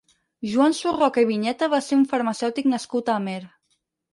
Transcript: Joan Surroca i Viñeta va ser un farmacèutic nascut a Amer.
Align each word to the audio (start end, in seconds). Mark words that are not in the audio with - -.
Joan 0.53 0.73
Surroca 0.77 1.23
i 1.25 1.27
Viñeta 1.31 1.69
va 1.75 1.81
ser 1.89 1.99
un 1.99 2.07
farmacèutic 2.15 2.73
nascut 2.73 3.13
a 3.13 3.19
Amer. 3.21 3.39